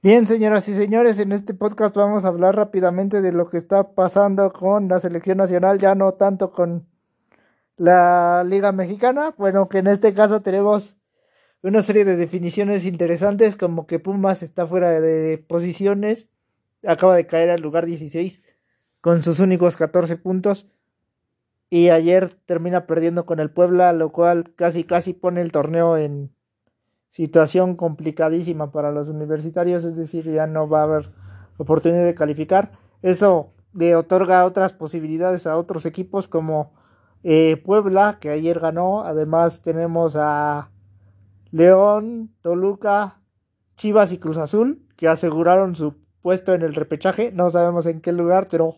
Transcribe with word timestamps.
Bien, 0.00 0.26
señoras 0.26 0.68
y 0.68 0.74
señores, 0.74 1.18
en 1.18 1.32
este 1.32 1.54
podcast 1.54 1.96
vamos 1.96 2.24
a 2.24 2.28
hablar 2.28 2.54
rápidamente 2.54 3.20
de 3.20 3.32
lo 3.32 3.48
que 3.48 3.56
está 3.56 3.94
pasando 3.94 4.52
con 4.52 4.86
la 4.86 5.00
selección 5.00 5.38
nacional, 5.38 5.80
ya 5.80 5.96
no 5.96 6.14
tanto 6.14 6.52
con 6.52 6.86
la 7.76 8.44
Liga 8.44 8.70
Mexicana, 8.70 9.34
bueno, 9.36 9.68
que 9.68 9.78
en 9.78 9.88
este 9.88 10.14
caso 10.14 10.40
tenemos 10.40 10.94
una 11.62 11.82
serie 11.82 12.04
de 12.04 12.14
definiciones 12.14 12.84
interesantes, 12.84 13.56
como 13.56 13.88
que 13.88 13.98
Pumas 13.98 14.44
está 14.44 14.68
fuera 14.68 15.00
de 15.00 15.38
posiciones, 15.38 16.28
acaba 16.86 17.16
de 17.16 17.26
caer 17.26 17.50
al 17.50 17.60
lugar 17.60 17.84
16 17.84 18.44
con 19.00 19.24
sus 19.24 19.40
únicos 19.40 19.76
14 19.76 20.16
puntos 20.16 20.68
y 21.70 21.88
ayer 21.88 22.30
termina 22.46 22.86
perdiendo 22.86 23.26
con 23.26 23.40
el 23.40 23.50
Puebla, 23.50 23.92
lo 23.92 24.12
cual 24.12 24.54
casi 24.54 24.84
casi 24.84 25.12
pone 25.12 25.40
el 25.40 25.50
torneo 25.50 25.96
en 25.96 26.30
situación 27.08 27.76
complicadísima 27.76 28.70
para 28.70 28.92
los 28.92 29.08
universitarios, 29.08 29.84
es 29.84 29.96
decir, 29.96 30.30
ya 30.30 30.46
no 30.46 30.68
va 30.68 30.80
a 30.80 30.84
haber 30.84 31.12
oportunidad 31.56 32.04
de 32.04 32.14
calificar. 32.14 32.72
Eso 33.02 33.52
le 33.72 33.96
otorga 33.96 34.44
otras 34.44 34.72
posibilidades 34.72 35.46
a 35.46 35.56
otros 35.56 35.86
equipos 35.86 36.28
como 36.28 36.72
eh, 37.22 37.60
Puebla, 37.64 38.18
que 38.20 38.30
ayer 38.30 38.60
ganó. 38.60 39.02
Además 39.02 39.62
tenemos 39.62 40.16
a 40.16 40.70
León, 41.50 42.34
Toluca, 42.40 43.20
Chivas 43.76 44.12
y 44.12 44.18
Cruz 44.18 44.38
Azul, 44.38 44.86
que 44.96 45.08
aseguraron 45.08 45.74
su 45.74 45.94
puesto 46.22 46.54
en 46.54 46.62
el 46.62 46.74
repechaje. 46.74 47.32
No 47.32 47.50
sabemos 47.50 47.86
en 47.86 48.00
qué 48.00 48.12
lugar, 48.12 48.48
pero 48.50 48.76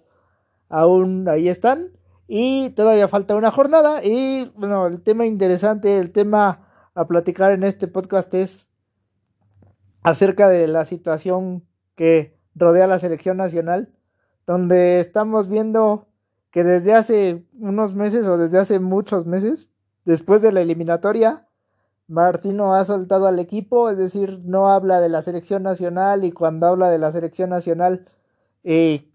aún 0.68 1.28
ahí 1.28 1.48
están. 1.48 1.90
Y 2.28 2.70
todavía 2.70 3.08
falta 3.08 3.34
una 3.34 3.50
jornada. 3.50 4.04
Y 4.04 4.52
bueno, 4.54 4.86
el 4.86 5.02
tema 5.02 5.26
interesante, 5.26 5.98
el 5.98 6.12
tema 6.12 6.69
a 7.00 7.08
platicar 7.08 7.52
en 7.52 7.64
este 7.64 7.88
podcast 7.88 8.34
es 8.34 8.68
acerca 10.02 10.50
de 10.50 10.68
la 10.68 10.84
situación 10.84 11.64
que 11.94 12.38
rodea 12.54 12.86
la 12.86 12.98
selección 12.98 13.38
nacional, 13.38 13.94
donde 14.46 15.00
estamos 15.00 15.48
viendo 15.48 16.08
que 16.50 16.62
desde 16.62 16.92
hace 16.92 17.46
unos 17.58 17.94
meses 17.94 18.26
o 18.26 18.36
desde 18.36 18.58
hace 18.58 18.80
muchos 18.80 19.24
meses, 19.24 19.70
después 20.04 20.42
de 20.42 20.52
la 20.52 20.60
eliminatoria, 20.60 21.48
Martino 22.06 22.74
ha 22.74 22.84
soltado 22.84 23.28
al 23.28 23.38
equipo, 23.38 23.88
es 23.88 23.96
decir, 23.96 24.40
no 24.44 24.68
habla 24.68 25.00
de 25.00 25.08
la 25.08 25.22
selección 25.22 25.62
nacional 25.62 26.26
y 26.26 26.32
cuando 26.32 26.66
habla 26.66 26.90
de 26.90 26.98
la 26.98 27.12
selección 27.12 27.48
nacional 27.48 28.08
eh, 28.62 29.10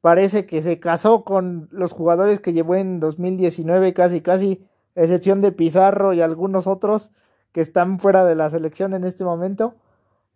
parece 0.00 0.46
que 0.46 0.62
se 0.62 0.80
casó 0.80 1.22
con 1.22 1.68
los 1.70 1.92
jugadores 1.92 2.40
que 2.40 2.54
llevó 2.54 2.76
en 2.76 2.98
2019 2.98 3.92
casi 3.92 4.22
casi 4.22 4.66
excepción 4.94 5.40
de 5.40 5.52
Pizarro 5.52 6.12
y 6.12 6.20
algunos 6.20 6.66
otros 6.66 7.10
que 7.52 7.60
están 7.60 7.98
fuera 7.98 8.24
de 8.24 8.34
la 8.34 8.50
selección 8.50 8.94
en 8.94 9.04
este 9.04 9.24
momento. 9.24 9.74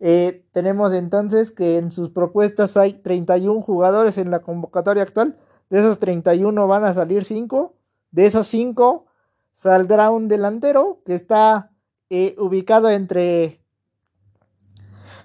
Eh, 0.00 0.44
tenemos 0.52 0.92
entonces 0.92 1.50
que 1.50 1.78
en 1.78 1.90
sus 1.90 2.10
propuestas 2.10 2.76
hay 2.76 2.94
31 2.94 3.60
jugadores 3.62 4.18
en 4.18 4.30
la 4.30 4.40
convocatoria 4.40 5.02
actual. 5.02 5.36
De 5.70 5.80
esos 5.80 5.98
31 5.98 6.66
van 6.68 6.84
a 6.84 6.94
salir 6.94 7.24
5. 7.24 7.74
De 8.10 8.26
esos 8.26 8.46
5 8.48 9.06
saldrá 9.52 10.10
un 10.10 10.28
delantero 10.28 11.02
que 11.04 11.14
está 11.14 11.72
eh, 12.10 12.36
ubicado 12.38 12.88
entre 12.88 13.60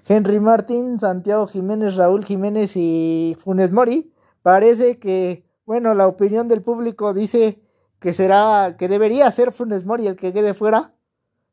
Henry 0.06 0.40
Martín, 0.40 0.98
Santiago 0.98 1.46
Jiménez, 1.46 1.94
Raúl 1.96 2.24
Jiménez 2.24 2.76
y 2.76 3.36
Funes 3.40 3.72
Mori. 3.72 4.12
Parece 4.42 4.98
que, 4.98 5.46
bueno, 5.64 5.94
la 5.94 6.06
opinión 6.06 6.48
del 6.48 6.62
público 6.62 7.14
dice 7.14 7.62
que 8.04 8.12
será, 8.12 8.76
que 8.76 8.86
debería 8.86 9.30
ser 9.30 9.50
Funes 9.50 9.86
Mori 9.86 10.06
el 10.06 10.16
que 10.16 10.34
quede 10.34 10.52
fuera, 10.52 10.92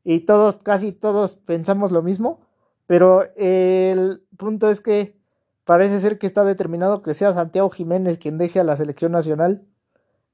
y 0.04 0.26
todos, 0.26 0.58
casi 0.58 0.92
todos 0.92 1.38
pensamos 1.38 1.94
lo 1.94 2.02
mismo, 2.02 2.42
pero 2.88 3.24
el 3.38 4.26
punto 4.36 4.70
es 4.70 4.82
que 4.82 5.18
parece 5.64 6.02
ser 6.02 6.20
que 6.20 6.28
está 6.28 6.44
determinado 6.44 7.04
que 7.04 7.14
sea 7.14 7.32
Santiago 7.34 7.70
Jiménez 7.70 8.18
quien 8.18 8.38
deje 8.38 8.60
a 8.60 8.66
la 8.66 8.76
selección 8.76 9.14
nacional 9.14 9.66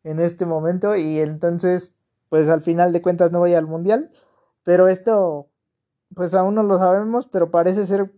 en 0.04 0.20
este 0.20 0.48
momento, 0.48 0.95
y 0.95 1.20
entonces, 1.20 1.94
pues 2.30 2.49
al 2.49 2.61
final 2.61 2.94
de 2.94 3.04
cuentas 3.04 3.32
no 3.32 3.42
vaya 3.42 3.60
al 3.60 3.67
mundial, 3.67 4.10
pero 4.64 4.88
esto, 4.88 5.49
pues 6.16 6.34
aún 6.34 6.55
no 6.55 6.64
lo 6.64 6.80
sabemos, 6.80 7.28
pero 7.28 7.52
parece 7.52 7.86
ser 7.86 8.10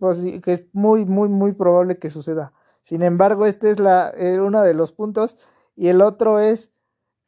que 0.42 0.52
es 0.54 0.64
muy, 0.72 1.04
muy, 1.04 1.28
muy 1.28 1.52
probable 1.52 1.98
que 1.98 2.08
suceda. 2.08 2.54
Sin 2.82 3.02
embargo, 3.02 3.44
este 3.44 3.70
es 3.70 3.78
la, 3.78 4.10
eh, 4.16 4.40
uno 4.40 4.62
de 4.62 4.72
los 4.72 4.90
puntos, 4.90 5.36
y 5.76 5.88
el 5.88 6.00
otro 6.00 6.38
es 6.38 6.70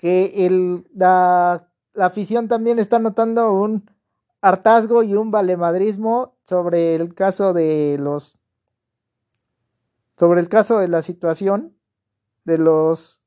que 0.03 0.47
el, 0.47 0.85
la, 0.93 1.69
afición 1.97 2.49
también 2.49 2.81
está 2.81 2.99
notando 2.99 3.53
un 3.53 3.89
hartazgo 4.41 5.05
y 5.05 5.15
un 5.15 5.31
valemadrismo 5.31 6.35
sobre 6.43 6.97
el 6.97 7.15
caso 7.15 7.53
de 7.53 7.97
los 8.01 8.37
sobre 10.17 10.41
el 10.41 10.49
caso 10.49 10.79
de 10.79 10.89
la 10.89 11.03
situación 11.03 11.77
de 12.45 12.59
los 12.59 13.23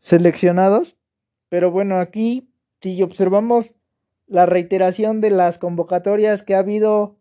seleccionados. 0.00 0.96
Pero 1.48 1.70
bueno 1.70 1.98
aquí 1.98 2.50
si 2.80 3.00
observamos 3.02 3.76
la 4.26 4.44
reiteración 4.44 5.20
de 5.20 5.30
las 5.30 5.58
convocatorias 5.58 6.42
que 6.42 6.56
ha 6.56 6.60
habido 6.60 7.16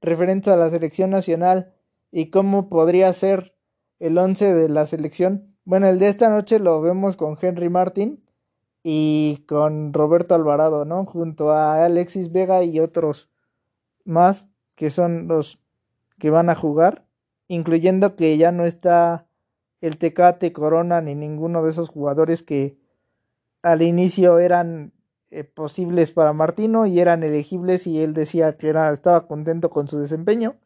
referentes 0.00 0.52
a 0.52 0.56
la 0.56 0.70
selección 0.70 1.10
nacional 1.10 1.72
y 2.10 2.30
cómo 2.30 2.68
podría 2.68 3.12
ser 3.12 3.54
el 4.00 4.18
once 4.18 4.52
de 4.52 4.68
la 4.68 4.86
selección 4.86 5.47
bueno, 5.68 5.86
el 5.86 5.98
de 5.98 6.08
esta 6.08 6.30
noche 6.30 6.60
lo 6.60 6.80
vemos 6.80 7.18
con 7.18 7.36
Henry 7.38 7.68
Martin 7.68 8.24
y 8.82 9.44
con 9.46 9.92
Roberto 9.92 10.34
Alvarado, 10.34 10.86
¿no? 10.86 11.04
Junto 11.04 11.50
a 11.50 11.84
Alexis 11.84 12.32
Vega 12.32 12.64
y 12.64 12.80
otros 12.80 13.28
más 14.06 14.48
que 14.76 14.88
son 14.88 15.28
los 15.28 15.60
que 16.18 16.30
van 16.30 16.48
a 16.48 16.54
jugar, 16.54 17.04
incluyendo 17.48 18.16
que 18.16 18.38
ya 18.38 18.50
no 18.50 18.64
está 18.64 19.26
el 19.82 19.98
Tecate 19.98 20.54
Corona 20.54 21.02
ni 21.02 21.14
ninguno 21.14 21.62
de 21.62 21.68
esos 21.68 21.90
jugadores 21.90 22.42
que 22.42 22.78
al 23.60 23.82
inicio 23.82 24.38
eran 24.38 24.94
eh, 25.30 25.44
posibles 25.44 26.12
para 26.12 26.32
Martino 26.32 26.86
y 26.86 26.98
eran 26.98 27.22
elegibles 27.22 27.86
y 27.86 28.00
él 28.00 28.14
decía 28.14 28.56
que 28.56 28.70
estaba 28.70 29.28
contento 29.28 29.68
con 29.68 29.86
su 29.86 29.98
desempeño. 29.98 30.56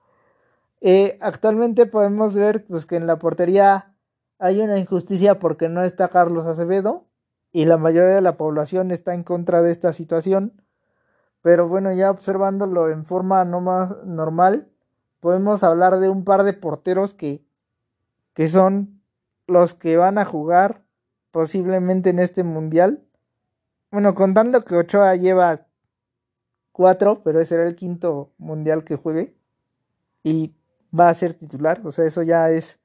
Eh, 0.81 1.19
actualmente 1.21 1.87
podemos 1.87 2.37
ver 2.37 2.65
pues, 2.67 2.87
que 2.87 2.95
en 2.95 3.09
la 3.09 3.19
portería 3.19 3.92
hay 4.43 4.61
una 4.61 4.77
injusticia 4.77 5.39
porque 5.39 5.69
no 5.69 5.85
está 5.85 6.09
Carlos 6.09 6.49
Acevedo 6.49 7.07
y 7.53 7.65
la 7.65 7.77
mayoría 7.77 8.17
de 8.17 8.21
la 8.21 8.37
población 8.37 8.91
está 8.91 9.15
en 9.15 9.23
contra 9.23 9.63
de 9.63 9.71
esta 9.71 9.93
situación. 9.93 10.61
Pero 11.43 11.69
bueno, 11.69 11.93
ya 11.93 12.11
observándolo 12.11 12.91
en 12.91 13.05
forma 13.05 13.45
no 13.45 13.61
más 13.61 14.05
normal, 14.05 14.69
podemos 15.21 15.63
hablar 15.63 16.01
de 16.01 16.09
un 16.09 16.25
par 16.25 16.43
de 16.43 16.55
porteros 16.55 17.15
que, 17.15 17.45
que 18.35 18.49
son 18.49 19.01
los 19.47 19.75
que 19.75 19.97
van 19.97 20.19
a 20.19 20.25
jugar 20.25 20.83
posiblemente 21.31 22.11
en 22.11 22.19
este 22.19 22.43
mundial. 22.43 23.05
Bueno, 23.93 24.13
contando 24.17 24.65
que 24.65 24.75
Ochoa 24.75 25.15
lleva 25.15 25.67
cuatro, 26.73 27.23
pero 27.23 27.41
ese 27.41 27.51
será 27.51 27.69
el 27.69 27.77
quinto 27.77 28.33
mundial 28.39 28.83
que 28.83 28.97
juegue 28.97 29.37
y 30.25 30.57
va 30.99 31.11
a 31.11 31.15
ser 31.15 31.35
titular, 31.35 31.81
o 31.85 31.93
sea, 31.93 32.07
eso 32.07 32.23
ya 32.23 32.51
es 32.51 32.82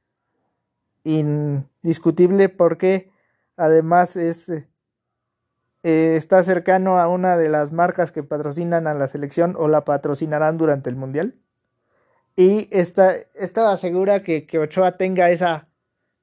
indiscutible 1.08 2.50
porque 2.50 3.10
además 3.56 4.16
es 4.16 4.50
eh, 4.50 4.66
está 5.84 6.44
cercano 6.44 7.00
a 7.00 7.08
una 7.08 7.38
de 7.38 7.50
las 7.50 7.72
marcas 7.72 8.12
que 8.12 8.24
patrocinan 8.24 8.88
a 8.88 8.94
la 8.94 9.08
selección 9.08 9.56
o 9.58 9.68
la 9.68 9.86
patrocinarán 9.86 10.58
durante 10.58 10.90
el 10.90 10.96
mundial 10.96 11.36
y 12.36 12.68
está, 12.72 13.16
estaba 13.36 13.76
segura 13.78 14.22
que, 14.22 14.46
que 14.46 14.60
Ochoa 14.60 14.98
tenga 14.98 15.32
esa 15.32 15.68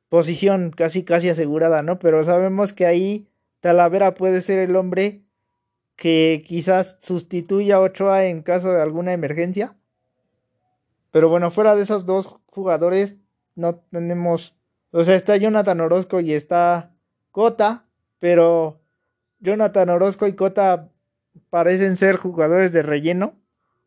posición 0.09 0.71
casi 0.71 1.03
casi 1.03 1.29
asegurada, 1.29 1.83
¿no? 1.83 1.99
Pero 1.99 2.23
sabemos 2.23 2.73
que 2.73 2.87
ahí 2.87 3.29
Talavera 3.61 4.15
puede 4.15 4.43
ser 4.43 4.59
el 4.61 4.77
hombre 4.77 5.25
que 5.97 6.45
quizás 6.47 6.99
sustituya 7.01 7.77
a 7.77 7.81
Ochoa 7.81 8.27
en 8.27 8.43
caso 8.43 8.71
de 8.73 8.81
alguna 8.81 9.13
emergencia. 9.13 9.77
Pero 11.11 11.29
bueno, 11.29 11.51
fuera 11.51 11.75
de 11.75 11.83
esos 11.83 12.07
dos 12.07 12.37
jugadores 12.47 13.17
no 13.55 13.77
tenemos 13.91 14.57
o 14.97 15.03
sea, 15.03 15.17
está 15.17 15.37
Jonathan 15.37 15.81
Orozco 15.81 16.21
y 16.21 16.33
está 16.33 16.93
Cota, 17.33 17.85
pero 18.21 18.81
Jonathan 19.41 19.89
Orozco 19.89 20.29
y 20.29 20.35
Cota 20.35 20.89
parecen 21.51 21.97
ser 21.97 22.15
jugadores 22.15 22.73
de 22.73 22.85
relleno. 22.85 23.35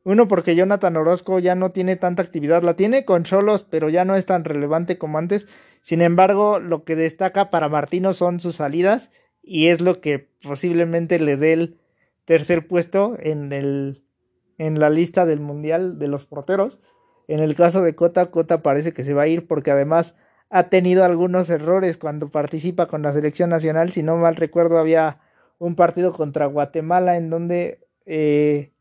Uno 0.04 0.28
porque 0.28 0.58
Jonathan 0.58 0.98
Orozco 0.98 1.40
ya 1.40 1.56
no 1.56 1.72
tiene 1.72 1.96
tanta 1.96 2.24
actividad, 2.24 2.62
la 2.62 2.76
tiene 2.76 3.06
con 3.06 3.24
Cholos, 3.24 3.64
pero 3.64 3.88
ya 3.88 4.04
no 4.04 4.16
es 4.18 4.26
tan 4.26 4.44
relevante 4.44 4.98
como 4.98 5.18
antes. 5.18 5.48
Sin 5.82 6.02
embargo, 6.02 6.60
lo 6.60 6.84
que 6.84 6.98
destaca 6.98 7.50
para 7.52 7.70
Martino 7.70 8.12
son 8.12 8.42
sus 8.42 8.56
salidas 8.56 9.10
y 9.42 9.68
es 9.68 9.80
lo 9.80 10.02
que 10.02 10.30
posiblemente 10.44 11.20
le 11.20 11.38
dé 11.38 11.54
el 11.54 11.80
tercer 12.26 12.68
puesto 12.68 13.16
en 13.18 13.54
el 13.54 14.04
en 14.58 14.78
la 14.78 14.90
lista 14.90 15.26
del 15.26 15.40
mundial 15.40 16.00
de 16.00 16.10
los 16.10 16.26
porteros. 16.26 16.80
En 17.30 17.40
el 17.40 17.56
caso 17.56 17.82
de 17.82 17.96
Cota, 17.96 18.26
Cota 18.26 18.62
parece 18.62 18.94
que 18.94 19.06
se 19.06 19.14
va 19.14 19.22
a 19.22 19.28
ir 19.28 19.48
porque 19.48 19.72
además 19.72 20.18
ha 20.50 20.70
tenido 20.70 21.04
algunos 21.04 21.50
errores 21.50 21.98
cuando 21.98 22.30
participa 22.30 22.88
con 22.88 23.02
la 23.02 23.14
selección 23.14 23.50
nacional. 23.50 23.92
Si 23.92 24.04
no 24.04 24.18
mal 24.18 24.36
recuerdo, 24.36 24.78
había 24.78 25.20
un 25.60 25.76
partido 25.76 26.12
contra 26.12 26.46
Guatemala 26.46 27.18
en 27.18 27.30
donde 27.30 27.88
eh, 28.06 28.72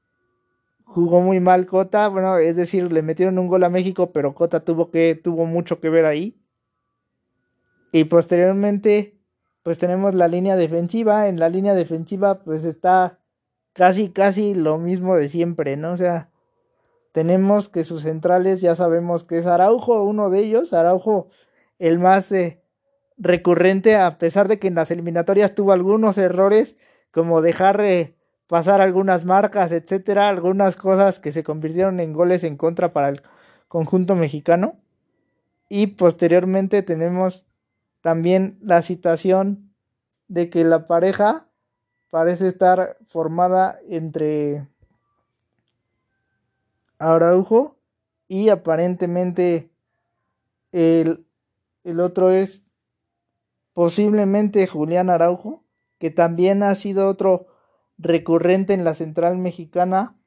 jugó 0.84 1.20
muy 1.20 1.40
mal 1.40 1.66
Cota, 1.66 2.08
bueno, 2.08 2.38
es 2.38 2.56
decir, 2.56 2.92
le 2.92 3.02
metieron 3.02 3.38
un 3.38 3.48
gol 3.48 3.64
a 3.64 3.68
México, 3.68 4.12
pero 4.12 4.34
Cota 4.34 4.60
tuvo 4.60 4.90
que 4.90 5.14
tuvo 5.14 5.46
mucho 5.46 5.80
que 5.80 5.90
ver 5.90 6.04
ahí. 6.04 6.40
Y 7.92 8.04
posteriormente 8.04 9.16
pues 9.62 9.78
tenemos 9.78 10.14
la 10.14 10.28
línea 10.28 10.54
defensiva, 10.54 11.26
en 11.26 11.40
la 11.40 11.48
línea 11.48 11.74
defensiva 11.74 12.44
pues 12.44 12.64
está 12.64 13.18
casi 13.72 14.10
casi 14.10 14.54
lo 14.54 14.78
mismo 14.78 15.16
de 15.16 15.28
siempre, 15.28 15.76
¿no? 15.76 15.92
O 15.92 15.96
sea, 15.96 16.30
tenemos 17.10 17.68
que 17.68 17.82
sus 17.82 18.02
centrales 18.02 18.60
ya 18.60 18.76
sabemos 18.76 19.24
que 19.24 19.38
es 19.38 19.46
Araujo, 19.46 20.04
uno 20.04 20.30
de 20.30 20.38
ellos, 20.38 20.72
Araujo 20.72 21.30
el 21.78 21.98
más 21.98 22.32
eh, 22.32 22.62
recurrente 23.18 23.96
a 23.96 24.18
pesar 24.18 24.48
de 24.48 24.58
que 24.58 24.68
en 24.68 24.74
las 24.74 24.90
eliminatorias 24.90 25.54
tuvo 25.54 25.72
algunos 25.72 26.18
errores 26.18 26.76
como 27.10 27.40
dejar 27.40 27.80
eh, 27.80 28.14
pasar 28.46 28.80
algunas 28.80 29.24
marcas, 29.24 29.72
etcétera, 29.72 30.28
algunas 30.28 30.76
cosas 30.76 31.18
que 31.18 31.32
se 31.32 31.42
convirtieron 31.42 32.00
en 32.00 32.12
goles 32.12 32.44
en 32.44 32.56
contra 32.56 32.92
para 32.92 33.08
el 33.08 33.22
conjunto 33.68 34.14
mexicano. 34.14 34.76
Y 35.68 35.88
posteriormente 35.88 36.82
tenemos 36.82 37.46
también 38.02 38.58
la 38.60 38.82
situación 38.82 39.72
de 40.28 40.48
que 40.48 40.62
la 40.64 40.86
pareja 40.86 41.48
parece 42.10 42.46
estar 42.46 42.98
formada 43.06 43.80
entre 43.88 44.68
Araujo 46.98 47.76
y 48.28 48.48
aparentemente 48.48 49.70
el, 50.72 51.25
el 51.86 52.00
otro 52.00 52.32
es 52.32 52.64
posiblemente 53.74 54.66
Julián 54.66 55.08
Araujo, 55.08 55.64
que 55.98 56.10
también 56.10 56.64
ha 56.64 56.74
sido 56.74 57.08
otro 57.08 57.46
recurrente 57.96 58.74
en 58.74 58.82
la 58.82 58.94
central 58.94 59.38
mexicana, 59.38 60.18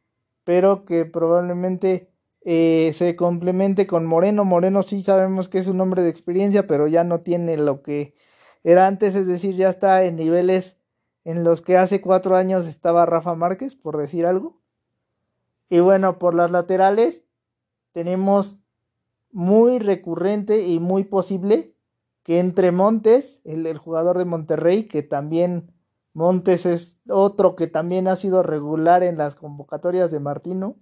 pero 0.45 0.85
que 0.85 1.03
probablemente 1.03 2.09
eh, 2.45 2.91
se 2.93 3.17
complemente 3.17 3.87
con 3.87 4.05
Moreno. 4.05 4.45
Moreno 4.45 4.83
sí 4.83 5.03
sabemos 5.03 5.49
que 5.49 5.57
es 5.57 5.67
un 5.67 5.81
hombre 5.81 6.01
de 6.01 6.09
experiencia, 6.09 6.65
pero 6.65 6.87
ya 6.87 7.03
no 7.03 7.19
tiene 7.19 7.57
lo 7.57 7.81
que 7.81 8.13
era 8.63 8.87
antes, 8.87 9.15
es 9.15 9.27
decir, 9.27 9.55
ya 9.55 9.69
está 9.69 10.05
en 10.05 10.15
niveles 10.15 10.77
en 11.25 11.43
los 11.43 11.61
que 11.61 11.75
hace 11.75 11.99
cuatro 11.99 12.37
años 12.37 12.67
estaba 12.67 13.05
Rafa 13.05 13.35
Márquez, 13.35 13.75
por 13.75 13.97
decir 13.97 14.25
algo. 14.25 14.61
Y 15.69 15.81
bueno, 15.81 16.19
por 16.19 16.33
las 16.35 16.51
laterales 16.51 17.25
tenemos 17.91 18.59
muy 19.31 19.79
recurrente 19.79 20.67
y 20.67 20.79
muy 20.79 21.03
posible 21.03 21.75
que 22.23 22.39
entre 22.39 22.71
Montes, 22.71 23.41
el, 23.43 23.77
jugador 23.77 24.17
de 24.17 24.25
Monterrey, 24.25 24.87
que 24.87 25.03
también 25.03 25.73
Montes 26.13 26.65
es 26.65 26.99
otro 27.07 27.55
que 27.55 27.67
también 27.67 28.07
ha 28.07 28.15
sido 28.15 28.43
regular 28.43 29.03
en 29.03 29.17
las 29.17 29.35
convocatorias 29.35 30.11
de 30.11 30.19
Martino. 30.19 30.75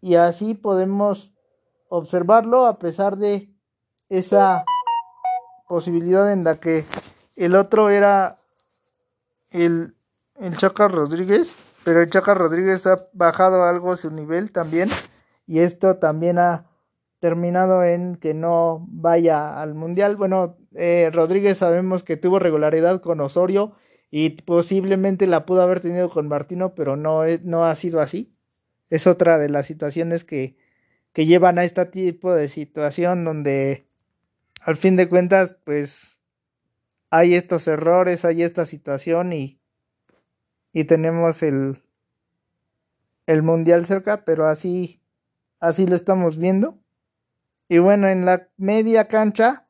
Y 0.00 0.16
así 0.16 0.54
podemos 0.54 1.32
observarlo 1.88 2.66
a 2.66 2.78
pesar 2.78 3.16
de 3.16 3.54
esa 4.08 4.64
posibilidad 5.68 6.32
en 6.32 6.44
la 6.44 6.58
que 6.58 6.84
el 7.36 7.54
otro 7.54 7.88
era 7.88 8.38
el, 9.50 9.94
el 10.36 10.56
Chaca 10.56 10.88
Rodríguez, 10.88 11.54
pero 11.84 12.02
el 12.02 12.10
Chaca 12.10 12.34
Rodríguez 12.34 12.86
ha 12.86 13.06
bajado 13.12 13.62
algo 13.62 13.96
su 13.96 14.10
nivel 14.10 14.52
también 14.52 14.90
y 15.46 15.60
esto 15.60 15.96
también 15.96 16.38
ha 16.38 16.66
terminado 17.20 17.84
en 17.84 18.16
que 18.16 18.34
no 18.34 18.86
vaya 18.88 19.60
al 19.60 19.74
mundial. 19.74 20.16
Bueno, 20.16 20.56
eh, 20.74 21.10
Rodríguez 21.12 21.58
sabemos 21.58 22.02
que 22.02 22.16
tuvo 22.16 22.38
regularidad 22.38 23.00
con 23.00 23.20
Osorio 23.20 23.74
y 24.10 24.30
posiblemente 24.42 25.26
la 25.26 25.46
pudo 25.46 25.62
haber 25.62 25.80
tenido 25.80 26.10
con 26.10 26.28
Martino, 26.28 26.74
pero 26.74 26.96
no, 26.96 27.22
no 27.44 27.64
ha 27.64 27.74
sido 27.76 28.00
así. 28.00 28.32
Es 28.90 29.06
otra 29.06 29.38
de 29.38 29.48
las 29.48 29.66
situaciones 29.66 30.24
que, 30.24 30.56
que 31.12 31.26
llevan 31.26 31.58
a 31.58 31.64
este 31.64 31.84
tipo 31.86 32.34
de 32.34 32.48
situación 32.48 33.24
donde 33.24 33.86
al 34.60 34.76
fin 34.76 34.96
de 34.96 35.08
cuentas 35.08 35.56
pues 35.64 36.20
hay 37.10 37.34
estos 37.34 37.68
errores, 37.68 38.24
hay 38.24 38.42
esta 38.42 38.64
situación 38.64 39.32
y, 39.32 39.60
y 40.72 40.84
tenemos 40.84 41.42
el, 41.42 41.82
el 43.26 43.42
mundial 43.42 43.84
cerca, 43.84 44.24
pero 44.24 44.46
así, 44.46 45.01
así 45.62 45.86
lo 45.86 45.94
estamos 45.94 46.38
viendo. 46.38 46.80
Y 47.68 47.78
bueno, 47.78 48.08
en 48.08 48.26
la 48.26 48.48
media 48.56 49.06
cancha 49.06 49.68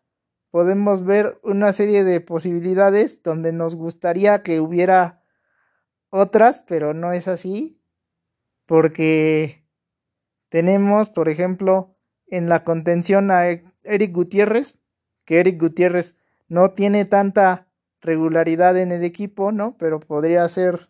podemos 0.50 1.05
ver 1.05 1.39
una 1.43 1.73
serie 1.75 2.03
de 2.03 2.21
posibilidades 2.21 3.23
donde 3.23 3.53
nos 3.53 3.77
gustaría 3.77 4.43
que 4.43 4.59
hubiera 4.59 5.23
otras, 6.09 6.62
pero 6.62 6.94
no 6.94 7.12
es 7.12 7.29
así, 7.29 7.79
porque 8.65 9.67
tenemos, 10.49 11.11
por 11.11 11.29
ejemplo, 11.29 11.95
en 12.27 12.49
la 12.49 12.65
contención 12.65 13.31
a 13.31 13.47
Eric 13.49 14.12
Gutiérrez, 14.12 14.79
que 15.27 15.41
Eric 15.41 15.61
Gutiérrez 15.61 16.17
no 16.49 16.73
tiene 16.73 17.05
tanta 17.05 17.69
regularidad 18.00 18.79
en 18.79 18.93
el 18.93 19.05
equipo, 19.05 19.53
¿no? 19.53 19.77
Pero 19.77 20.00
podría 20.00 20.49
ser 20.49 20.88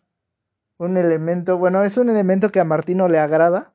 un 0.77 0.95
elemento, 0.95 1.57
bueno, 1.57 1.83
es 1.83 1.97
un 1.97 2.09
elemento 2.09 2.49
que 2.49 2.61
a 2.61 2.65
Martino 2.65 3.09
le 3.09 3.19
agrada, 3.19 3.72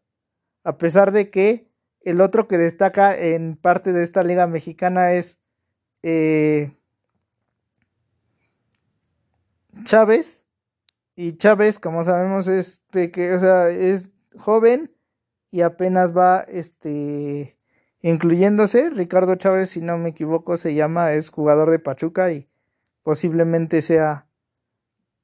a 0.69 0.77
pesar 0.77 1.13
de 1.13 1.31
que 1.31 1.67
el 2.03 2.21
otro 2.21 2.47
que 2.47 2.59
destaca 2.59 3.17
en 3.17 3.57
parte 3.57 3.95
de 3.95 4.05
esta 4.05 4.23
liga 4.23 4.47
mexicana 4.47 5.15
es 5.15 5.41
eh, 6.03 6.77
Chávez. 9.85 10.45
Y 11.17 11.39
Chávez, 11.39 11.79
como 11.79 12.05
sabemos, 12.05 12.49
es 12.49 12.83
pequeño, 12.91 13.37
o 13.37 13.39
sea, 13.39 13.71
es 13.71 14.11
joven 14.37 14.95
y 15.51 15.63
apenas 15.63 16.15
va 16.15 16.41
este 16.43 17.57
incluyéndose. 18.03 18.91
Ricardo 18.91 19.37
Chávez, 19.37 19.71
si 19.71 19.81
no 19.81 19.97
me 19.97 20.11
equivoco, 20.11 20.59
se 20.59 20.75
llama, 20.75 21.15
es 21.15 21.31
jugador 21.31 21.71
de 21.71 21.79
Pachuca 21.79 22.31
y 22.31 22.47
posiblemente 23.03 23.81
sea 23.81 24.27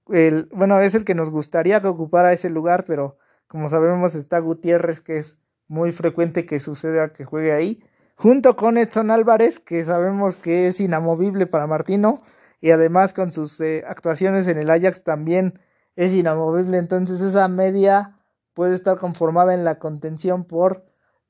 el, 0.09 0.49
bueno, 0.53 0.81
es 0.81 0.95
el 0.95 1.05
que 1.05 1.15
nos 1.15 1.29
gustaría 1.29 1.83
que 1.83 1.89
ocupara 1.89 2.33
ese 2.33 2.49
lugar, 2.49 2.87
pero 2.87 3.19
como 3.49 3.69
sabemos 3.69 4.15
está 4.15 4.39
Gutiérrez, 4.39 5.01
que 5.01 5.19
es 5.19 5.39
muy 5.69 5.93
frecuente 5.93 6.47
que 6.47 6.61
suceda 6.61 7.13
que 7.13 7.25
juegue 7.25 7.53
ahí, 7.53 7.83
junto 8.17 8.57
con 8.57 8.79
Edson 8.79 9.11
Álvarez, 9.11 9.59
que 9.59 9.85
sabemos 9.85 10.37
que 10.37 10.67
es 10.67 10.81
inamovible 10.81 11.47
para 11.47 11.67
Martino, 11.67 12.23
y 12.61 12.71
además 12.71 13.13
con 13.13 13.33
sus 13.33 13.61
eh, 13.61 13.85
actuaciones 13.87 14.47
en 14.49 14.59
el 14.59 14.71
Ajax 14.71 15.05
también 15.05 15.61
es 15.97 16.13
inamovible, 16.13 16.79
entonces 16.79 17.21
esa 17.21 17.49
media 17.49 18.19
puede 18.55 18.75
estar 18.75 18.99
conformada 18.99 19.55
en 19.55 19.65
la 19.65 19.79
contención 19.79 20.45
por 20.45 20.85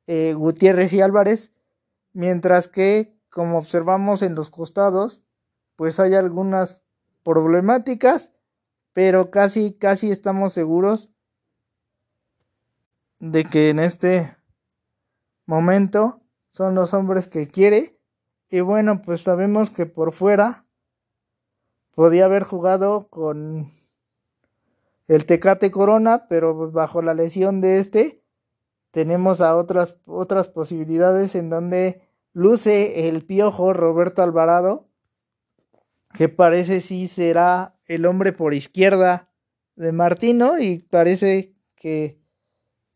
eh, 0.07 0.35
Gutiérrez 0.35 0.93
y 0.93 1.01
Álvarez, 1.01 1.53
mientras 2.13 2.69
que, 2.69 3.19
como 3.31 3.59
observamos 3.59 4.23
en 4.23 4.35
los 4.35 4.51
costados, 4.51 5.23
pues 5.77 5.99
hay 5.99 6.15
algunas 6.15 6.83
problemáticas, 7.25 8.39
pero 8.93 9.31
casi, 9.31 9.73
casi 9.73 10.11
estamos 10.11 10.53
seguros 10.53 11.11
de 13.31 13.45
que 13.45 13.71
en 13.71 13.79
este 13.79 14.37
momento 15.47 16.21
son 16.51 16.75
los 16.75 16.93
hombres 16.93 17.27
que 17.27 17.49
quiere. 17.49 17.93
Y 18.51 18.61
bueno, 18.61 19.01
pues 19.01 19.23
sabemos 19.23 19.71
que 19.71 19.87
por 19.87 20.13
fuera 20.13 20.67
podía 21.95 22.27
haber 22.27 22.45
jugado 22.45 23.09
con 23.09 23.73
el 25.09 25.27
Tecate 25.27 25.71
Corona, 25.71 26.27
pero 26.29 26.71
bajo 26.71 27.01
la 27.01 27.15
lesión 27.15 27.61
de 27.61 27.79
este 27.79 28.15
tenemos 28.91 29.41
a 29.41 29.57
otras 29.57 29.97
otras 30.07 30.49
posibilidades 30.49 31.35
en 31.35 31.51
donde 31.51 32.03
luce 32.33 33.09
el 33.09 33.25
piojo 33.25 33.73
Roberto 33.73 34.23
Alvarado, 34.23 34.85
que 36.13 36.29
parece 36.29 36.81
sí 36.81 37.09
será 37.09 37.75
el 37.87 38.07
hombre 38.07 38.33
por 38.33 38.55
izquierda 38.55 39.31
de 39.77 39.93
Martino 39.93 40.59
y 40.59 40.79
parece 40.79 41.55
que 41.75 42.24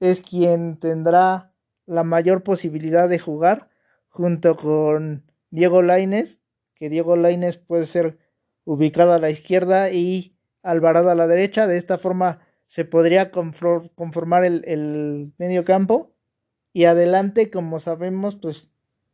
es 0.00 0.20
quien 0.20 0.78
tendrá 0.78 1.52
la 1.86 2.04
mayor 2.04 2.42
posibilidad 2.42 3.08
de 3.08 3.18
jugar 3.18 3.68
junto 4.08 4.56
con 4.56 5.24
Diego 5.50 5.82
Laines, 5.82 6.40
que 6.74 6.88
Diego 6.88 7.16
Laines 7.16 7.58
puede 7.58 7.86
ser 7.86 8.18
ubicado 8.64 9.12
a 9.12 9.18
la 9.18 9.30
izquierda 9.30 9.90
y 9.90 10.34
Alvarado 10.62 11.10
a 11.10 11.14
la 11.14 11.26
derecha. 11.26 11.66
De 11.66 11.76
esta 11.76 11.98
forma 11.98 12.40
se 12.66 12.84
podría 12.84 13.30
conformar 13.30 14.44
el, 14.44 14.64
el 14.66 15.32
medio 15.38 15.64
campo. 15.64 16.14
Y 16.72 16.84
adelante, 16.84 17.50
como 17.50 17.80
sabemos, 17.80 18.36
pues 18.36 18.70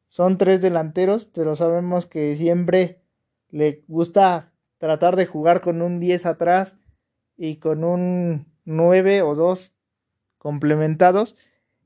son 0.09 0.39
tres 0.39 0.63
delanteros, 0.63 1.27
pero 1.27 1.55
sabemos 1.55 2.07
que 2.07 2.35
siempre 2.37 3.03
le 3.51 3.85
gusta 3.87 4.53
tratar 4.79 5.17
de 5.17 5.27
jugar 5.27 5.61
con 5.61 5.83
un 5.83 6.01
10 6.01 6.27
atrás 6.27 6.77
y 7.37 7.57
con 7.57 7.85
un 7.85 8.47
9 8.65 9.23
o 9.23 9.35
2 9.35 9.74
complementados. 10.45 11.37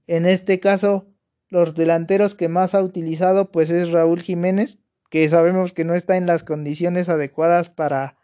En 0.08 0.26
este 0.26 0.58
caso, 0.58 1.06
los 1.48 1.76
delanteros 1.76 2.34
que 2.34 2.48
más 2.48 2.74
ha 2.74 2.82
utilizado 2.82 3.52
pues 3.52 3.70
es 3.70 3.92
Raúl 3.92 4.20
Jiménez, 4.20 4.78
que 5.10 5.28
sabemos 5.28 5.72
que 5.72 5.84
no 5.84 5.94
está 5.94 6.16
en 6.16 6.26
las 6.26 6.42
condiciones 6.42 7.08
adecuadas 7.08 7.70
para 7.70 8.16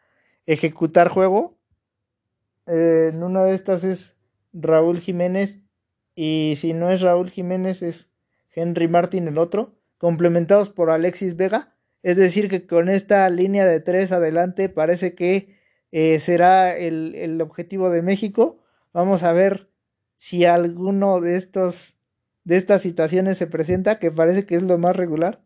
ejecutar 0.44 1.06
juego. 1.06 1.50
Eh, 2.66 3.10
en 3.12 3.22
una 3.22 3.44
de 3.44 3.54
estas 3.54 3.84
es 3.84 4.16
Raúl 4.52 4.98
Jiménez 4.98 5.60
y 6.16 6.54
si 6.56 6.72
no 6.72 6.90
es 6.90 7.00
Raúl 7.00 7.30
Jiménez 7.30 7.82
es 7.82 8.10
Henry 8.52 8.88
Martin 8.88 9.28
el 9.28 9.38
otro, 9.38 9.78
complementados 9.98 10.70
por 10.70 10.90
Alexis 10.90 11.36
Vega. 11.36 11.68
Es 12.02 12.16
decir, 12.16 12.50
que 12.50 12.66
con 12.66 12.88
esta 12.88 13.30
línea 13.30 13.66
de 13.66 13.78
tres 13.78 14.10
adelante 14.10 14.68
parece 14.68 15.14
que 15.14 15.54
eh, 15.92 16.18
será 16.18 16.76
el, 16.76 17.14
el 17.14 17.40
objetivo 17.40 17.88
de 17.88 18.02
México. 18.02 18.58
Vamos 18.92 19.22
a 19.22 19.32
ver 19.32 19.72
si 20.16 20.44
alguno 20.44 21.20
de 21.20 21.36
estos 21.36 21.94
de 22.44 22.56
estas 22.56 22.82
situaciones 22.82 23.38
se 23.38 23.46
presenta, 23.46 23.98
que 23.98 24.10
parece 24.10 24.46
que 24.46 24.54
es 24.54 24.62
lo 24.62 24.78
más 24.78 24.94
regular. 24.94 25.42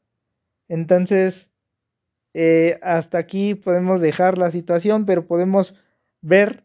Entonces, 0.68 1.50
eh, 2.34 2.78
hasta 2.82 3.18
aquí 3.18 3.54
podemos 3.54 4.00
dejar 4.00 4.36
la 4.36 4.50
situación, 4.50 5.06
pero 5.06 5.26
podemos 5.26 5.74
ver 6.20 6.64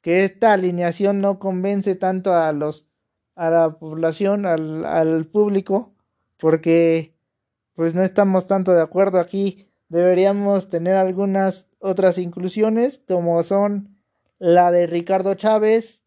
que 0.00 0.24
esta 0.24 0.52
alineación 0.52 1.20
no 1.20 1.38
convence 1.38 1.94
tanto 1.96 2.32
a 2.32 2.52
los 2.52 2.86
a 3.34 3.48
la 3.50 3.78
población, 3.78 4.44
al, 4.44 4.84
al 4.84 5.26
público, 5.26 5.94
porque 6.36 7.14
pues 7.74 7.94
no 7.94 8.02
estamos 8.02 8.46
tanto 8.46 8.72
de 8.72 8.82
acuerdo 8.82 9.18
aquí. 9.18 9.68
Deberíamos 9.88 10.68
tener 10.68 10.96
algunas 10.96 11.66
otras 11.78 12.18
inclusiones, 12.18 13.02
como 13.08 13.42
son 13.42 13.96
la 14.38 14.70
de 14.70 14.86
Ricardo 14.86 15.34
Chávez 15.34 16.01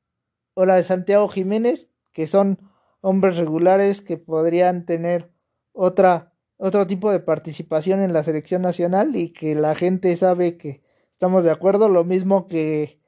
o 0.56 0.66
la 0.66 0.76
de 0.76 0.84
Santiago 0.84 1.28
Jiménez, 1.28 1.90
que 2.12 2.26
son 2.26 2.58
hombres 3.02 3.38
regulares 3.38 4.02
que 4.02 4.18
podrían 4.18 4.86
tener 4.86 5.30
otra 5.74 6.34
otro 6.58 6.88
tipo 6.88 7.12
de 7.12 7.20
participación 7.20 8.02
en 8.02 8.14
la 8.14 8.24
selección 8.24 8.62
nacional 8.62 9.16
y 9.16 9.30
que 9.30 9.56
la 9.56 9.76
gente 9.76 10.16
sabe 10.16 10.58
que 10.58 10.82
estamos 11.12 11.44
de 11.44 11.52
acuerdo, 11.52 11.90
lo 11.90 12.04
mismo 12.04 12.48
que 12.48 13.00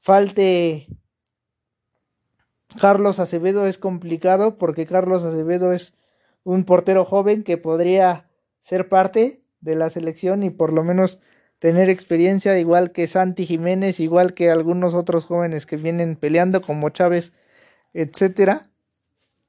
falte 0.00 0.86
Carlos 2.80 3.18
Acevedo 3.18 3.66
es 3.66 3.78
complicado 3.78 4.58
porque 4.58 4.86
Carlos 4.86 5.24
Acevedo 5.24 5.72
es 5.72 5.94
un 6.44 6.64
portero 6.64 7.04
joven 7.04 7.42
que 7.42 7.58
podría 7.58 8.24
ser 8.60 8.88
parte 8.88 9.40
de 9.60 9.74
la 9.74 9.90
selección 9.90 10.42
y 10.42 10.50
por 10.50 10.72
lo 10.72 10.82
menos 10.84 11.20
tener 11.58 11.90
experiencia 11.90 12.58
igual 12.58 12.92
que 12.92 13.06
Santi 13.06 13.46
Jiménez, 13.46 14.00
igual 14.00 14.34
que 14.34 14.50
algunos 14.50 14.94
otros 14.94 15.24
jóvenes 15.24 15.66
que 15.66 15.76
vienen 15.76 16.16
peleando 16.16 16.62
como 16.62 16.90
Chávez, 16.90 17.32
etcétera. 17.94 18.62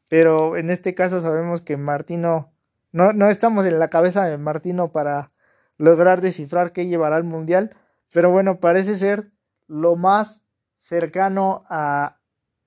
Pero 0.09 0.57
en 0.57 0.69
este 0.69 0.95
caso 0.95 1.21
sabemos 1.21 1.61
que 1.61 1.77
Martino 1.77 2.51
no, 2.91 3.13
no 3.13 3.29
estamos 3.29 3.65
en 3.65 3.79
la 3.79 3.89
cabeza 3.89 4.25
de 4.25 4.37
Martino 4.37 4.91
para 4.91 5.31
lograr 5.77 6.21
descifrar 6.21 6.71
qué 6.71 6.87
llevará 6.87 7.15
al 7.15 7.23
mundial, 7.23 7.69
pero 8.11 8.31
bueno, 8.31 8.59
parece 8.59 8.95
ser 8.95 9.31
lo 9.67 9.95
más 9.95 10.41
cercano 10.79 11.63
a, 11.69 12.17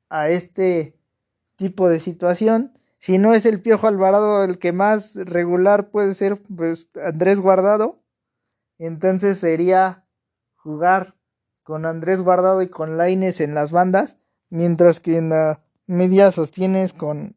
a 0.09 0.29
este 0.31 0.97
tipo 1.57 1.89
de 1.89 1.99
situación. 1.99 2.73
Si 2.99 3.19
no 3.19 3.35
es 3.35 3.45
el 3.47 3.61
Piojo 3.61 3.89
Alvarado 3.89 4.45
el 4.45 4.59
que 4.59 4.73
más 4.73 5.17
regular 5.17 5.91
puede 5.91 6.15
ser, 6.15 6.41
pues 6.57 6.91
Andrés 7.05 7.41
Guardado. 7.41 7.97
Entonces 8.79 9.39
sería 9.39 10.05
jugar 10.55 11.15
con 11.63 11.87
Andrés 11.87 12.23
Guardado 12.23 12.63
y 12.63 12.69
con 12.69 12.97
Laines 12.97 13.41
en 13.41 13.55
las 13.55 13.71
bandas, 13.71 14.19
mientras 14.51 15.01
que 15.01 15.17
en 15.17 15.31
la 15.31 15.63
media 15.87 16.33
sostienes 16.33 16.93
con 16.93 17.37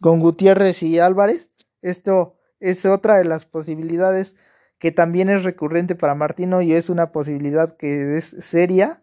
con 0.00 0.18
Gutiérrez 0.20 0.82
y 0.82 0.98
Álvarez. 0.98 1.50
Esto 1.80 2.36
es 2.60 2.84
otra 2.84 3.16
de 3.18 3.24
las 3.24 3.46
posibilidades 3.46 4.34
que 4.78 4.90
también 4.90 5.30
es 5.30 5.44
recurrente 5.44 5.94
para 5.94 6.16
Martino 6.16 6.60
y 6.60 6.72
es 6.72 6.90
una 6.90 7.12
posibilidad 7.12 7.76
que 7.76 8.16
es 8.16 8.36
seria 8.40 9.00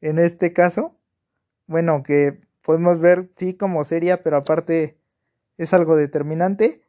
en 0.00 0.18
este 0.18 0.52
caso. 0.52 0.96
Bueno, 1.66 2.02
que 2.02 2.40
podemos 2.62 3.00
ver 3.00 3.28
sí 3.36 3.54
como 3.54 3.84
seria, 3.84 4.22
pero 4.22 4.36
aparte 4.36 4.98
es 5.58 5.74
algo 5.74 5.96
determinante. 5.96 6.80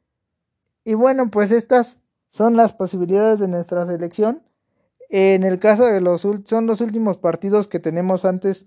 Y 0.84 0.94
bueno, 0.94 1.30
pues 1.32 1.52
estas 1.52 2.01
son 2.32 2.56
las 2.56 2.74
posibilidades 2.74 3.40
de 3.40 3.50
nuestra 3.50 3.86
selección. 3.86 4.42
En 5.10 5.44
el 5.44 5.60
caso 5.60 5.86
de 5.86 6.00
los 6.00 6.22
son 6.22 6.66
los 6.66 6.82
últimos 6.82 7.18
partidos 7.18 7.68
que 7.68 7.80
tenemos 7.80 8.24
antes 8.24 8.66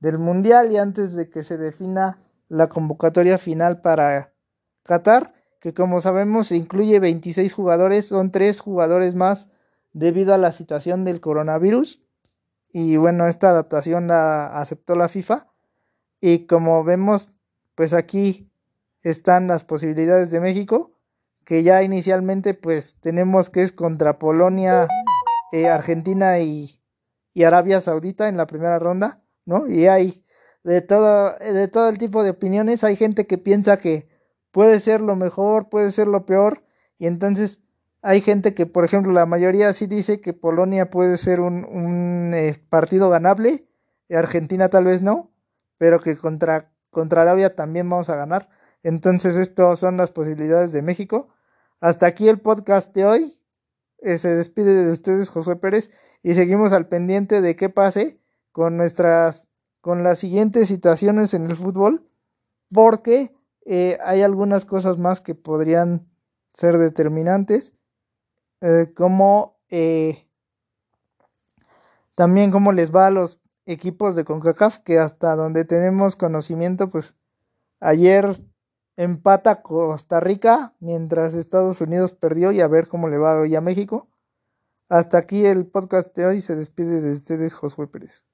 del 0.00 0.18
Mundial 0.18 0.72
y 0.72 0.76
antes 0.76 1.14
de 1.14 1.30
que 1.30 1.44
se 1.44 1.56
defina 1.56 2.18
la 2.48 2.68
convocatoria 2.68 3.38
final 3.38 3.80
para 3.80 4.32
Qatar, 4.82 5.30
que 5.60 5.72
como 5.72 6.00
sabemos 6.00 6.50
incluye 6.50 6.98
26 6.98 7.54
jugadores, 7.54 8.06
son 8.06 8.32
tres 8.32 8.60
jugadores 8.60 9.14
más 9.14 9.48
debido 9.92 10.34
a 10.34 10.38
la 10.38 10.50
situación 10.50 11.04
del 11.04 11.20
coronavirus. 11.20 12.02
Y 12.72 12.96
bueno, 12.96 13.28
esta 13.28 13.50
adaptación 13.50 14.08
la 14.08 14.58
aceptó 14.58 14.96
la 14.96 15.08
FIFA. 15.08 15.46
Y 16.20 16.46
como 16.46 16.82
vemos, 16.82 17.30
pues 17.76 17.92
aquí 17.92 18.46
están 19.02 19.46
las 19.46 19.64
posibilidades 19.64 20.32
de 20.32 20.40
México, 20.40 20.90
que 21.46 21.62
ya 21.62 21.82
inicialmente 21.84 22.54
pues 22.54 22.96
tenemos 23.00 23.50
que 23.50 23.62
es 23.62 23.70
contra 23.70 24.18
Polonia, 24.18 24.88
eh, 25.52 25.68
Argentina 25.68 26.40
y, 26.40 26.80
y 27.32 27.44
Arabia 27.44 27.80
Saudita 27.80 28.28
en 28.28 28.36
la 28.36 28.48
primera 28.48 28.80
ronda, 28.80 29.22
¿no? 29.44 29.68
Y 29.68 29.86
hay 29.86 30.24
de 30.64 30.80
todo, 30.82 31.38
de 31.38 31.68
todo 31.68 31.88
el 31.88 31.98
tipo 31.98 32.24
de 32.24 32.30
opiniones. 32.30 32.82
Hay 32.82 32.96
gente 32.96 33.28
que 33.28 33.38
piensa 33.38 33.76
que 33.76 34.08
puede 34.50 34.80
ser 34.80 35.00
lo 35.00 35.14
mejor, 35.14 35.68
puede 35.68 35.92
ser 35.92 36.08
lo 36.08 36.26
peor. 36.26 36.64
Y 36.98 37.06
entonces 37.06 37.60
hay 38.02 38.22
gente 38.22 38.52
que, 38.52 38.66
por 38.66 38.84
ejemplo, 38.84 39.12
la 39.12 39.24
mayoría 39.24 39.72
sí 39.72 39.86
dice 39.86 40.20
que 40.20 40.32
Polonia 40.32 40.90
puede 40.90 41.16
ser 41.16 41.38
un, 41.40 41.64
un 41.64 42.34
eh, 42.34 42.56
partido 42.68 43.08
ganable. 43.08 43.62
Argentina 44.10 44.68
tal 44.68 44.86
vez 44.86 45.02
no. 45.02 45.30
Pero 45.78 46.00
que 46.00 46.16
contra, 46.16 46.72
contra 46.90 47.22
Arabia 47.22 47.54
también 47.54 47.88
vamos 47.88 48.10
a 48.10 48.16
ganar. 48.16 48.48
Entonces, 48.82 49.36
estas 49.36 49.78
son 49.78 49.96
las 49.96 50.10
posibilidades 50.10 50.72
de 50.72 50.82
México. 50.82 51.28
Hasta 51.80 52.06
aquí 52.06 52.28
el 52.28 52.40
podcast 52.40 52.94
de 52.94 53.04
hoy. 53.04 53.40
Eh, 53.98 54.18
se 54.18 54.34
despide 54.34 54.84
de 54.84 54.92
ustedes 54.92 55.30
Josué 55.30 55.56
Pérez 55.56 55.90
y 56.22 56.34
seguimos 56.34 56.72
al 56.72 56.88
pendiente 56.88 57.40
de 57.40 57.56
qué 57.56 57.68
pase 57.68 58.18
con 58.52 58.76
nuestras 58.76 59.48
con 59.80 60.02
las 60.02 60.18
siguientes 60.18 60.68
situaciones 60.68 61.32
en 61.32 61.46
el 61.46 61.54
fútbol, 61.54 62.08
porque 62.72 63.32
eh, 63.64 63.98
hay 64.02 64.22
algunas 64.22 64.64
cosas 64.64 64.98
más 64.98 65.20
que 65.20 65.36
podrían 65.36 66.08
ser 66.52 66.78
determinantes, 66.78 67.78
eh, 68.62 68.92
como 68.96 69.60
también 72.16 72.50
cómo 72.50 72.72
les 72.72 72.92
va 72.92 73.06
a 73.06 73.10
los 73.10 73.40
equipos 73.64 74.16
de 74.16 74.24
CONCACAF, 74.24 74.78
que 74.78 74.98
hasta 74.98 75.36
donde 75.36 75.64
tenemos 75.64 76.16
conocimiento, 76.16 76.88
pues 76.88 77.14
ayer 77.78 78.36
empata 78.96 79.62
Costa 79.62 80.20
Rica, 80.20 80.74
mientras 80.80 81.34
Estados 81.34 81.80
Unidos 81.80 82.12
perdió, 82.12 82.52
y 82.52 82.60
a 82.60 82.68
ver 82.68 82.88
cómo 82.88 83.08
le 83.08 83.18
va 83.18 83.40
hoy 83.40 83.54
a 83.54 83.60
México. 83.60 84.08
Hasta 84.88 85.18
aquí 85.18 85.46
el 85.46 85.66
podcast 85.66 86.14
de 86.14 86.26
hoy, 86.26 86.40
se 86.40 86.54
despide 86.54 87.00
de 87.00 87.12
ustedes 87.12 87.54
Josué 87.54 87.86
Pérez. 87.86 88.26